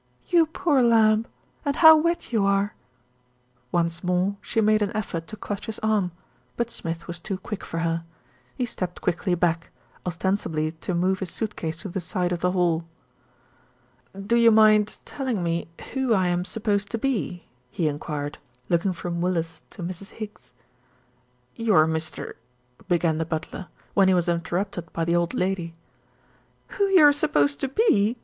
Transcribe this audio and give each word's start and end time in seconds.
"You 0.25 0.47
poor 0.47 0.81
lamb, 0.81 1.27
and 1.63 1.75
how 1.75 1.95
wet 1.95 2.33
you 2.33 2.43
are." 2.43 2.73
Once 3.71 4.03
more 4.03 4.35
she 4.41 4.59
made 4.59 4.81
an 4.81 4.91
effort 4.95 5.27
to 5.27 5.35
clutch 5.37 5.67
his 5.67 5.77
arm; 5.83 6.11
but 6.57 6.71
Smith 6.71 7.05
was 7.05 7.19
too 7.19 7.37
quick 7.37 7.63
for 7.63 7.77
her. 7.81 8.03
He 8.55 8.65
stepped 8.65 8.99
quickly 9.01 9.35
back, 9.35 9.69
ostensibly 10.03 10.71
to 10.71 10.95
move 10.95 11.19
his 11.19 11.29
suit 11.29 11.55
case 11.55 11.81
to 11.83 11.89
theside.of 11.91 12.39
the 12.39 12.51
hall. 12.53 12.85
"Do 14.19 14.35
you 14.37 14.49
mind 14.49 14.97
telling 15.05 15.43
me 15.43 15.67
who 15.93 16.15
I 16.15 16.29
am 16.29 16.45
supposed 16.45 16.89
to 16.89 16.97
be?" 16.97 17.45
he 17.69 17.87
enquired, 17.87 18.39
looking 18.69 18.93
from 18.93 19.21
Willis 19.21 19.61
to 19.69 19.83
Mrs. 19.83 20.13
Higgs. 20.13 20.51
"You're 21.55 21.85
Mr." 21.85 22.33
began 22.89 23.19
the 23.19 23.25
butler, 23.25 23.67
when 23.93 24.07
he 24.07 24.15
was 24.15 24.27
interrupted 24.27 24.91
by 24.93 25.05
the 25.05 25.15
old 25.15 25.35
lady. 25.35 25.75
"Who 26.69 26.85
you 26.87 27.03
are 27.03 27.13
supposed 27.13 27.59
to 27.59 27.67
be!" 27.67 28.17